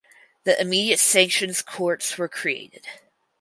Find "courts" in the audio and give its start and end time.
1.61-2.17